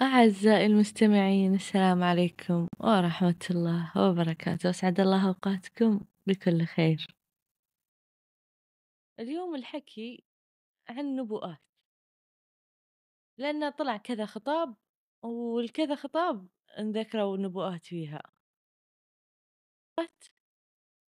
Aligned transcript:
أعزائي 0.00 0.66
المستمعين 0.66 1.54
السلام 1.54 2.02
عليكم 2.02 2.68
ورحمة 2.80 3.46
الله 3.50 3.92
وبركاته. 3.96 4.70
أسعد 4.70 5.00
الله 5.00 5.28
أوقاتكم 5.28 6.00
بكل 6.26 6.64
خير. 6.64 7.06
اليوم 9.20 9.54
الحكي 9.54 10.24
عن 10.88 10.98
النبوءات 10.98 11.58
لأن 13.38 13.70
طلع 13.70 13.96
كذا 13.96 14.26
خطاب 14.26 14.76
والكذا 15.22 15.94
خطاب 15.94 16.48
انذكروا 16.78 17.36
النبوءات 17.36 17.84
فيها. 17.84 18.22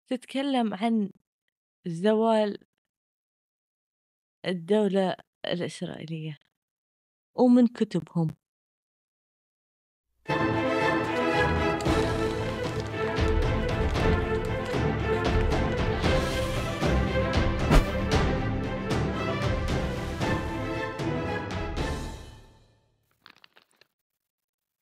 تتكلم 0.07 0.75
عن 0.75 1.11
زوال 1.87 2.59
الدولة 4.47 5.17
الإسرائيلية 5.45 6.39
ومن 7.35 7.67
كتبهم. 7.67 8.37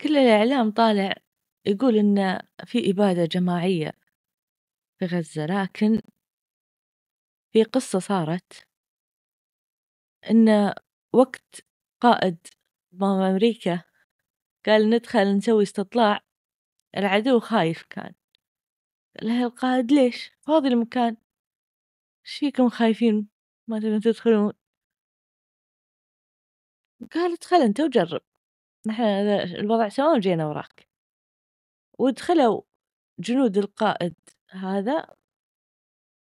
كل 0.01 0.17
الإعلام 0.17 0.71
طالع 0.71 1.15
يقول 1.67 1.97
إن 1.97 2.41
في 2.65 2.91
إبادة 2.91 3.25
جماعية 3.25 3.93
في 4.99 5.07
غزة 5.07 5.47
لكن 5.47 6.01
في 7.53 7.63
قصة 7.63 7.99
صارت 7.99 8.67
إن 10.31 10.75
وقت 11.13 11.65
قائد 12.01 12.47
أمريكا 13.03 13.83
قال 14.67 14.91
ندخل 14.91 15.37
نسوي 15.37 15.63
استطلاع. 15.63 16.21
العدو 16.97 17.41
خايف 17.41 17.83
كان. 17.83 18.15
قال 19.21 19.29
لها 19.29 19.47
القائد 19.47 19.93
ليش؟ 19.93 20.33
فاضي 20.41 20.69
المكان. 20.69 21.17
إيش 22.27 22.39
فيكم 22.39 22.69
خايفين؟ 22.69 23.29
ما 23.69 23.81
تبون 23.81 24.01
تدخلون. 24.01 24.53
قالت 27.15 27.45
خل 27.45 27.57
انت 27.57 27.81
وجرب. 27.81 28.21
نحن 28.87 29.03
الوضع 29.61 29.89
سواء 29.89 30.19
جينا 30.19 30.47
وراك. 30.47 30.89
ودخلوا 31.99 32.63
جنود 33.19 33.59
القائد 33.59 34.15
هذا. 34.51 35.17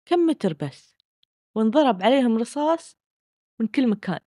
كم 0.06 0.18
متر 0.18 0.52
بس. 0.52 0.96
وانضرب 1.54 2.02
عليهم 2.02 2.38
رصاص 2.38 2.96
من 3.60 3.66
كل 3.66 3.90
مكان. 3.90 4.20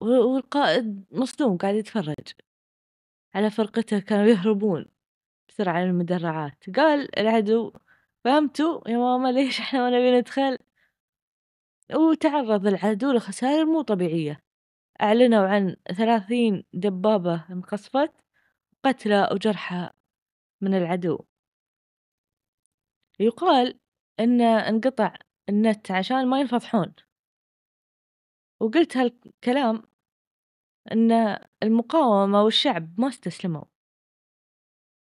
والقائد 0.00 1.04
مصدوم 1.10 1.56
قاعد 1.56 1.74
يتفرج. 1.74 2.32
على 3.34 3.50
فرقته 3.50 3.98
كانوا 3.98 4.26
يهربون 4.26 4.86
بسرعة 5.48 5.84
من 5.84 5.90
المدرعات. 5.90 6.70
قال 6.76 7.18
العدو 7.18 7.72
فهمتوا 8.24 8.88
يا 8.90 8.98
ماما 8.98 9.32
ليش 9.32 9.60
إحنا 9.60 9.80
ما 9.80 9.90
نبي 9.90 10.18
ندخل؟ 10.18 10.58
وتعرض 11.94 12.66
العدو 12.66 13.12
لخسائر 13.12 13.64
مو 13.66 13.82
طبيعية. 13.82 14.42
أعلنوا 15.02 15.48
عن 15.48 15.76
ثلاثين 15.96 16.64
دبابة 16.72 17.44
انقصفت 17.50 18.12
قتلى 18.84 19.28
وجرحى 19.32 19.90
من 20.60 20.74
العدو. 20.74 21.24
يقال 23.20 23.80
إن 24.20 24.40
انقطع 24.40 25.14
النت 25.48 25.90
عشان 25.90 26.26
ما 26.26 26.40
ينفضحون. 26.40 26.94
وقلت 28.60 28.96
هالكلام 28.96 29.82
إن 30.92 31.38
المقاومة 31.62 32.42
والشعب 32.42 33.00
ما 33.00 33.08
استسلموا 33.08 33.64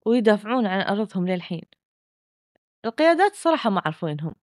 ويدافعون 0.06 0.66
عن 0.68 0.82
أرضهم 0.82 1.28
للحين. 1.28 1.66
القيادات 2.86 3.36
صراحة 3.36 3.70
ما 3.70 3.82
عرفوا 3.86 4.10
وينهم 4.10 4.36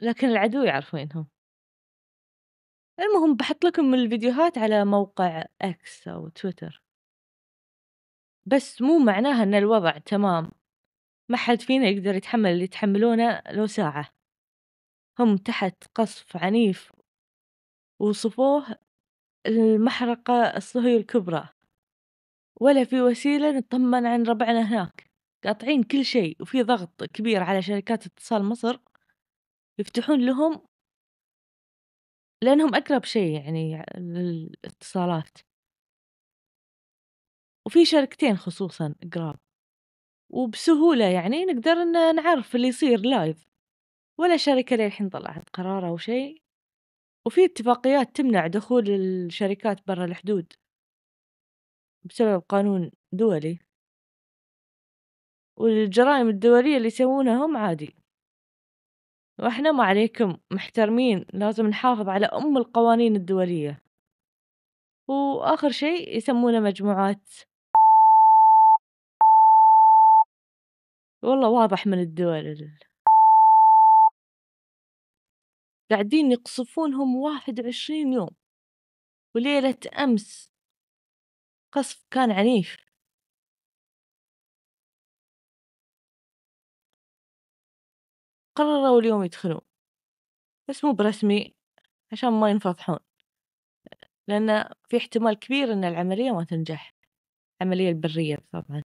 لكن 0.00 0.28
العدو 0.28 0.62
يعرف 0.62 0.94
وينهم 0.94 1.26
المهم 3.00 3.36
بحط 3.36 3.64
لكم 3.64 3.94
الفيديوهات 3.94 4.58
على 4.58 4.84
موقع 4.84 5.44
إكس 5.62 6.08
أو 6.08 6.28
تويتر 6.28 6.82
بس 8.46 8.82
مو 8.82 8.98
معناها 8.98 9.42
إن 9.42 9.54
الوضع 9.54 9.98
تمام. 9.98 10.50
ما 11.28 11.36
حد 11.36 11.60
فينا 11.60 11.88
يقدر 11.88 12.14
يتحمل 12.14 12.50
اللي 12.50 12.64
يتحملونه 12.64 13.42
لو 13.50 13.66
ساعة. 13.66 14.14
هم 15.18 15.36
تحت 15.36 15.84
قصف 15.94 16.36
عنيف. 16.36 16.92
وصفوه 17.98 18.78
المحرقة 19.46 20.34
الصهيونية 20.34 20.96
الكبرى. 20.96 21.48
ولا 22.60 22.84
في 22.84 23.02
وسيلة 23.02 23.58
نطمن 23.58 24.06
عن 24.06 24.22
ربعنا 24.22 24.60
هناك. 24.62 25.10
قاطعين 25.44 25.82
كل 25.82 26.04
شيء 26.04 26.36
وفي 26.42 26.62
ضغط 26.62 27.04
كبير 27.04 27.42
على 27.42 27.62
شركات 27.62 28.06
اتصال 28.06 28.44
مصر 28.44 28.78
يفتحون 29.78 30.26
لهم 30.26 30.66
لأنهم 32.42 32.74
أقرب 32.74 33.04
شيء 33.04 33.32
يعني 33.32 33.84
للاتصالات. 33.98 35.38
وفي 37.66 37.84
شركتين 37.84 38.36
خصوصا 38.36 38.94
قراب 39.14 39.38
وبسهولة 40.30 41.04
يعني 41.04 41.44
نقدر 41.44 41.84
نعرف 42.12 42.56
اللي 42.56 42.68
يصير 42.68 43.00
لايف 43.00 43.48
ولا 44.18 44.36
شركة 44.36 44.76
للحين 44.76 45.08
طلعت 45.08 45.48
قرار 45.50 45.88
أو 45.88 45.96
شيء. 45.96 46.45
وفي 47.26 47.44
اتفاقيات 47.44 48.16
تمنع 48.16 48.46
دخول 48.46 48.90
الشركات 48.90 49.86
برا 49.86 50.04
الحدود 50.04 50.52
بسبب 52.04 52.42
قانون 52.48 52.90
دولي. 53.12 53.58
والجرائم 55.56 56.28
الدولية 56.28 56.76
اللي 56.76 56.86
يسوونها 56.86 57.46
هم 57.46 57.56
عادي. 57.56 57.96
وإحنا 59.38 59.72
ما 59.72 59.84
عليكم 59.84 60.36
محترمين 60.50 61.26
لازم 61.32 61.66
نحافظ 61.66 62.08
على 62.08 62.26
أم 62.26 62.56
القوانين 62.56 63.16
الدولية. 63.16 63.82
وآخر 65.08 65.70
شيء 65.70 66.16
يسمونه 66.16 66.60
مجموعات. 66.60 67.28
والله 71.22 71.48
واضح 71.48 71.86
من 71.86 72.00
الدول 72.00 72.70
قاعدين 75.90 76.32
يقصفونهم 76.32 77.16
واحد 77.16 77.60
وعشرين 77.60 78.12
يوم 78.12 78.30
وليلة 79.34 79.78
أمس 79.98 80.52
قصف 81.72 82.04
كان 82.10 82.30
عنيف. 82.30 82.76
قرروا 88.54 89.00
اليوم 89.00 89.24
يدخلون 89.24 89.60
بس 90.68 90.84
مو 90.84 90.92
برسمي 90.92 91.54
عشان 92.12 92.30
ما 92.32 92.50
ينفضحون 92.50 92.98
لأن 94.28 94.64
في 94.88 94.96
احتمال 94.96 95.34
كبير 95.34 95.72
إن 95.72 95.84
العملية 95.84 96.30
ما 96.32 96.44
تنجح 96.44 96.94
العملية 97.62 97.88
البرية 97.88 98.38
طبعا. 98.52 98.82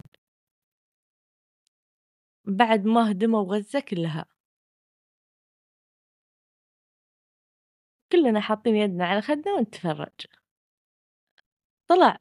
بعد 2.45 2.85
ما 2.85 3.11
هدموا 3.11 3.43
غزة 3.43 3.79
كلها. 3.79 4.25
كلنا 8.11 8.41
حاطين 8.41 8.75
يدنا 8.75 9.05
على 9.07 9.21
خدنا 9.21 9.53
ونتفرج. 9.53 10.25
طلع 11.87 12.17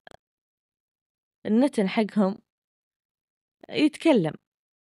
النتن 1.47 1.89
حقهم 1.89 2.39
يتكلم 3.71 4.33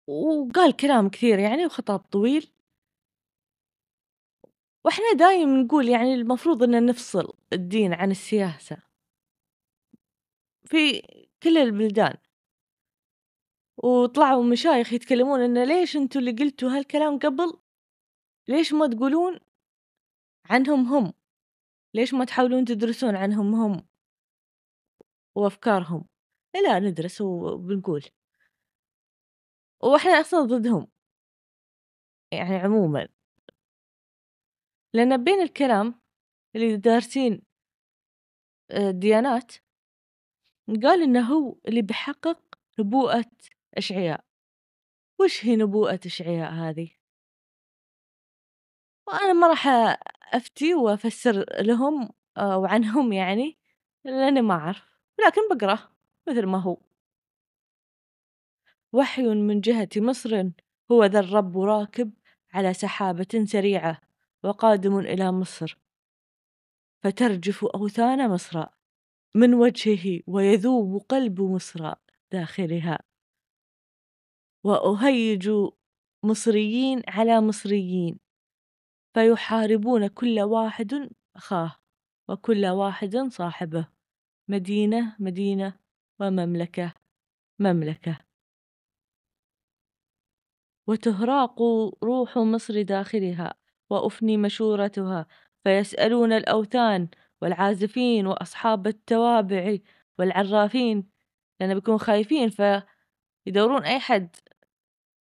وقال 0.07 0.77
كلام 0.77 1.09
كثير 1.09 1.39
يعني 1.39 1.67
وخطاب 1.67 1.99
طويل. 2.01 2.53
وإحنا 4.85 5.13
دايم 5.19 5.61
نقول 5.61 5.89
يعني 5.89 6.15
المفروض 6.15 6.63
إن 6.63 6.87
نفصل 6.87 7.33
الدين 7.53 7.93
عن 7.95 8.11
السياسة. 8.11 8.83
في 10.65 11.03
كل 11.43 11.59
البلدان. 11.59 12.17
وطلعوا 13.85 14.45
مشايخ 14.45 14.93
يتكلمون 14.93 15.41
انه 15.41 15.65
ليش 15.65 15.97
أنتوا 15.97 16.21
اللي 16.21 16.33
قلتوا 16.33 16.71
هالكلام 16.71 17.19
قبل؟ 17.19 17.61
ليش 18.49 18.73
ما 18.73 18.87
تقولون 18.87 19.41
عنهم 20.45 20.87
هم. 20.87 21.13
ليش 21.95 22.15
ما 22.15 22.25
تحاولون 22.25 22.65
تدرسون 22.65 23.17
عنهم 23.17 23.55
هم؟ 23.55 23.89
وأفكارهم. 25.35 26.09
لا 26.55 26.79
ندرس 26.79 27.21
وبنقول. 27.21 28.05
وإحنا 29.83 30.11
أصلا 30.11 30.41
ضدهم. 30.41 30.89
يعني 32.33 32.57
عموما. 32.57 33.09
لأن 34.95 35.25
بين 35.25 35.41
الكلام 35.41 36.01
اللي 36.57 36.77
دارسين 36.77 37.43
الديانات 38.71 39.53
قال 40.83 41.03
إنه 41.03 41.21
هو 41.21 41.59
اللي 41.69 41.83
بيحقق 41.83 42.59
نبوءة 42.79 43.31
أشعياء. 43.75 44.25
وش 45.21 45.45
هي 45.45 45.57
نبوءة 45.57 46.01
أشعياء 46.07 46.53
هذه؟ 46.53 47.00
وأنا 49.11 49.33
ما 49.33 49.49
راح 49.49 49.69
أفتي 50.33 50.75
وأفسر 50.75 51.45
لهم 51.61 52.09
أو 52.37 52.65
عنهم 52.67 53.13
يعني 53.13 53.59
لأني 54.05 54.43
ما 54.43 54.55
أعرف 54.55 54.99
لكن 55.27 55.41
بقرأه 55.51 55.93
مثل 56.29 56.47
ما 56.47 56.59
هو. 56.59 56.77
وحي 58.93 59.23
من 59.23 59.61
جهة 59.61 59.89
مصر 59.97 60.51
هو 60.93 61.05
ذا 61.05 61.21
الرب 61.21 61.59
راكب 61.59 62.13
على 62.53 62.75
سحابة 62.75 63.45
سريعة 63.45 64.01
وقادم 64.45 64.99
إلى 64.99 65.33
مصر. 65.33 65.79
فترجف 67.03 67.65
أوثان 67.65 68.31
مصر 68.31 68.65
من 69.35 69.55
وجهه 69.55 70.21
ويذوب 70.27 71.03
قلب 71.09 71.41
مصر 71.41 71.95
داخلها. 72.33 72.99
وأهيج 74.65 75.51
مصريين 76.25 77.03
على 77.09 77.41
مصريين. 77.41 78.30
فيحاربون 79.15 80.07
كل 80.07 80.41
واحد 80.41 81.11
أخاه 81.37 81.77
وكل 82.29 82.67
واحد 82.67 83.17
صاحبه. 83.17 83.89
مدينة 84.49 85.17
مدينة 85.19 85.79
ومملكة 86.21 86.95
مملكة. 87.59 88.19
وتهراق 90.87 91.63
روح 92.05 92.39
مصر 92.39 92.83
داخلها 92.83 93.55
وأفني 93.91 94.37
مشورتها 94.37 95.27
فيسألون 95.65 96.33
الأوثان 96.33 97.09
والعازفين 97.43 98.27
وأصحاب 98.27 98.87
التوابع 98.87 99.79
والعرافين. 100.19 101.11
لأن 101.61 101.75
بيكونوا 101.75 101.99
خايفين 101.99 102.51
فيدورون 102.51 103.85
أي 103.85 103.99
حد. 104.01 104.37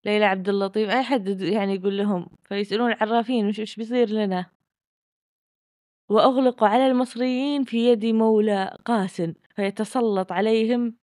ليلى 0.05 0.25
عبد 0.25 0.49
اللطيف 0.49 0.91
أي 0.91 1.03
حد 1.03 1.41
يعني 1.41 1.75
يقول 1.75 1.99
لهم 1.99 2.29
فيسألون 2.45 2.93
العرافين 2.93 3.49
وش 3.49 3.59
وش 3.59 3.77
بيصير 3.77 4.09
لنا؟ 4.09 4.51
وأغلق 6.09 6.65
على 6.65 6.87
المصريين 6.87 7.65
في 7.65 7.77
يد 7.91 8.07
مولى 8.07 8.79
قاس 8.85 9.23
فيتسلط 9.57 10.33
عليهم 10.33 10.97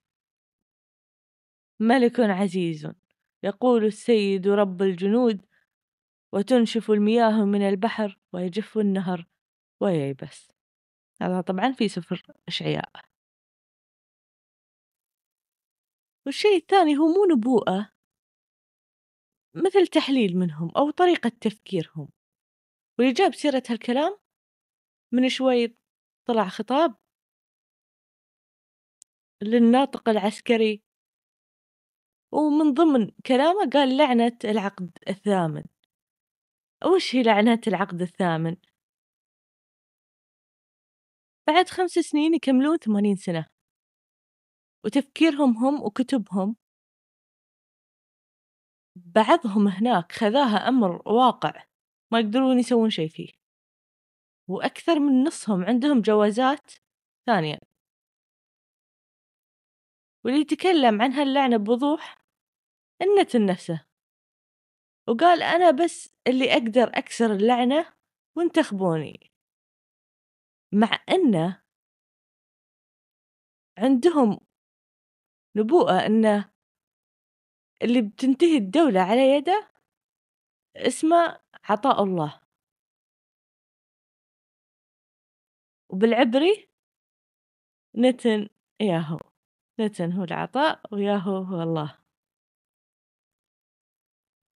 ملك 1.80 2.20
عزيز. 2.20 2.88
يقول 3.42 3.84
السيد 3.84 4.48
رب 4.48 4.82
الجنود 4.82 5.46
وتنشف 6.32 6.90
المياه 6.90 7.44
من 7.44 7.62
البحر 7.62 8.18
ويجف 8.32 8.78
النهر 8.78 9.26
وييبس. 9.80 10.48
هذا 11.22 11.40
طبعا 11.40 11.72
في 11.72 11.88
سفر 11.88 12.22
إشعياء. 12.48 12.90
والشيء 16.26 16.56
الثاني 16.56 16.96
هو 16.96 17.06
مو 17.06 17.24
نبوءة. 17.24 17.97
مثل 19.54 19.86
تحليل 19.86 20.36
منهم 20.36 20.70
أو 20.76 20.90
طريقة 20.90 21.28
تفكيرهم. 21.40 22.08
واللي 22.98 23.12
جاب 23.12 23.34
سيرة 23.34 23.62
هالكلام 23.70 24.18
من 25.12 25.28
شوي 25.28 25.76
طلع 26.26 26.48
خطاب 26.48 26.96
للناطق 29.42 30.08
العسكري. 30.08 30.82
ومن 32.32 32.74
ضمن 32.74 33.10
كلامه 33.26 33.70
قال 33.70 33.96
لعنة 33.96 34.38
العقد 34.44 34.98
الثامن. 35.08 35.64
وش 36.94 37.14
هي 37.14 37.22
لعنة 37.22 37.60
العقد 37.66 38.02
الثامن؟ 38.02 38.56
بعد 41.46 41.68
خمس 41.68 41.90
سنين 41.90 42.34
يكملون 42.34 42.76
ثمانين 42.76 43.16
سنة. 43.16 43.46
وتفكيرهم 44.84 45.56
هم 45.56 45.82
وكتبهم 45.82 46.56
بعضهم 49.06 49.68
هناك 49.68 50.12
خذاها 50.12 50.68
أمر 50.68 51.08
واقع 51.08 51.64
ما 52.12 52.20
يقدرون 52.20 52.58
يسوون 52.58 52.90
شي 52.90 53.08
فيه. 53.08 53.32
وأكثر 54.48 54.98
من 54.98 55.24
نصهم 55.24 55.64
عندهم 55.64 56.00
جوازات 56.00 56.72
ثانية. 57.26 57.58
واللي 60.24 60.40
يتكلم 60.40 61.02
عن 61.02 61.12
هاللعنة 61.12 61.56
بوضوح 61.56 62.24
النتن 63.02 63.46
نفسه 63.46 63.86
وقال 65.08 65.42
أنا 65.42 65.70
بس 65.70 66.14
اللي 66.26 66.52
أقدر 66.52 66.90
أكسر 66.94 67.32
اللعنة 67.32 67.94
وانتخبوني. 68.36 69.32
مع 70.72 71.04
أنه 71.08 71.62
عندهم 73.78 74.40
نبوءة 75.56 76.06
أنه 76.06 76.52
اللي 77.82 78.02
بتنتهي 78.02 78.56
الدولة 78.56 79.00
على 79.00 79.20
يده 79.36 79.70
اسمه 80.76 81.40
عطاء 81.64 82.02
الله. 82.02 82.40
وبالعبري 85.90 86.68
نتن 87.96 88.48
ياهو 88.80 89.18
نتن 89.80 90.12
هو 90.12 90.24
العطاء 90.24 90.94
وياهو 90.94 91.36
هو 91.36 91.62
الله. 91.62 91.98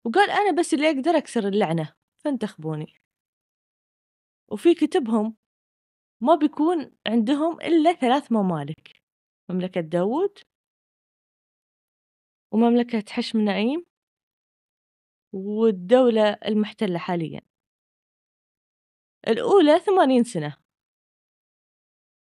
وقال 0.04 0.30
أنا 0.30 0.50
بس 0.58 0.74
اللي 0.74 0.90
أقدر 0.90 1.10
أكسر 1.10 1.48
اللعنة 1.48 1.94
فانتخبوني. 2.24 2.94
وفي 4.52 4.74
كتبهم 4.74 5.36
ما 6.22 6.34
بيكون 6.34 6.96
عندهم 7.06 7.60
إلا 7.60 7.92
ثلاث 7.92 8.32
ممالك 8.32 9.02
مملكة 9.50 9.80
داود 9.80 10.38
ومملكة 12.52 13.04
حشم 13.12 13.40
نعيم 13.40 13.86
والدولة 15.32 16.38
المحتلة 16.46 16.98
حاليا. 16.98 17.40
الأولى 19.28 19.78
ثمانين 19.78 20.24
سنة. 20.24 20.56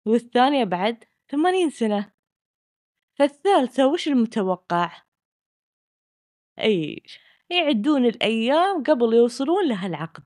والثانية 0.07 0.65
بعد 0.65 1.05
ثمانين 1.31 1.71
سنة. 1.71 2.13
فالثالثة 3.19 3.87
وش 3.87 4.09
المتوقع؟ 4.09 5.03
أي 6.59 7.03
يعدون 7.51 8.05
الأيام 8.07 8.83
قبل 8.83 9.15
يوصلون 9.15 9.69
لهالعقد 9.69 10.25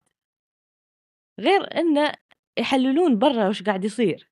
غير 1.40 1.80
أنه 1.80 2.12
يحللون 2.58 3.18
برا 3.18 3.48
وش 3.48 3.62
قاعد 3.62 3.84
يصير. 3.84 4.30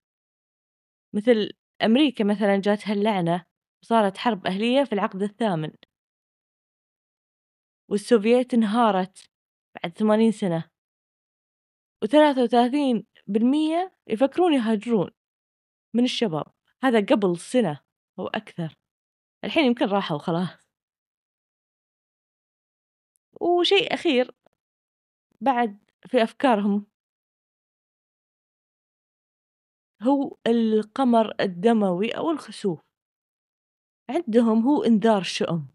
مثل 1.12 1.50
أمريكا 1.82 2.25
مثلا 2.25 2.61
جاتها 2.61 2.93
اللعنة. 2.93 3.46
وصارت 3.82 4.16
حرب 4.19 4.46
أهلية 4.46 4.84
في 4.84 4.92
العقد 4.92 5.22
الثامن. 5.22 5.72
والسوفييت 7.90 8.54
انهارت 8.54 9.30
بعد 9.75 9.98
ثمانين 9.98 10.32
سنة. 10.32 10.70
وثلاثة 12.02 12.42
وثلاثين 12.42 13.06
بالمية 13.26 13.98
يفكرون 14.06 14.54
يهاجرون 14.54 15.10
من 15.94 16.04
الشباب. 16.04 16.46
هذا 16.82 17.00
قبل 17.00 17.38
سنة 17.38 17.80
أو 18.18 18.26
أكثر. 18.26 18.75
الحين 19.44 19.64
يمكن 19.64 19.87
راحوا 19.87 20.18
خلاص. 20.18 20.68
وشيء 23.40 23.94
أخير 23.94 24.35
بعد 25.40 25.90
في 26.06 26.23
أفكارهم. 26.23 26.87
هو 30.02 30.37
القمر 30.47 31.35
الدموي 31.40 32.11
أو 32.16 32.30
الخسوف. 32.30 32.88
عندهم 34.11 34.62
هو 34.62 34.83
إنذار 34.83 35.23
شؤم. 35.23 35.69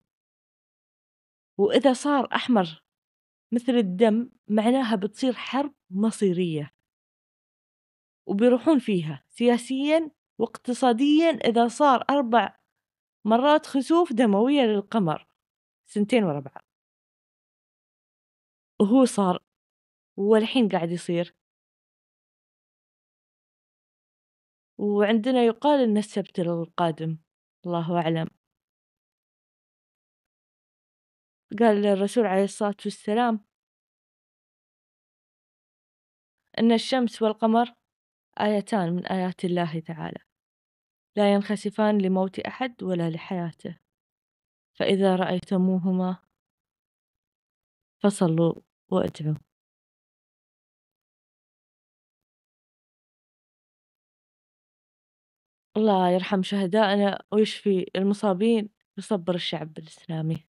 وإذا 1.57 1.93
صار 1.93 2.27
أحمر 2.35 2.83
مثل 3.51 3.71
الدم 3.71 4.29
معناها 4.47 4.95
بتصير 4.95 5.33
حرب 5.33 5.73
مصيرية. 5.89 6.73
وبيروحون 8.27 8.79
فيها 8.79 9.25
سياسيا 9.29 10.11
واقتصاديا 10.39 11.29
إذا 11.29 11.67
صار 11.67 12.05
أربع 12.09 12.59
مرات 13.25 13.65
خسوف 13.65 14.13
دموية 14.13 14.61
للقمر 14.61 15.27
سنتين 15.85 16.23
ورا 16.23 16.39
بعض. 16.39 16.65
وهو 18.81 19.05
صار 19.05 19.43
والحين 20.17 20.69
قاعد 20.69 20.91
يصير. 20.91 21.35
وعندنا 24.77 25.43
يقال 25.43 25.83
إن 25.83 25.97
السبت 25.97 26.39
القادم. 26.39 27.22
الله 27.65 27.97
أعلم. 28.01 28.27
قال 31.59 31.85
الرسول 31.85 32.25
عليه 32.25 32.43
الصلاة 32.43 32.75
والسلام 32.85 33.45
أن 36.59 36.71
الشمس 36.71 37.21
والقمر 37.21 37.73
آيتان 38.41 38.93
من 38.93 39.05
آيات 39.05 39.45
الله 39.45 39.79
تعالى. 39.79 40.19
لا 41.15 41.33
ينخسفان 41.33 41.97
لموت 41.97 42.39
أحد 42.39 42.83
ولا 42.83 43.09
لحياته. 43.09 43.79
فإذا 44.73 45.15
رأيتموهما 45.15 46.17
فصلوا 48.03 48.53
وادعوا 48.91 49.35
الله 55.77 56.09
يرحم 56.09 56.43
شهدائنا 56.43 57.23
ويشفي 57.31 57.91
المصابين 57.95 58.69
ويصبر 58.97 59.35
الشعب 59.35 59.77
الإسلامي. 59.77 60.47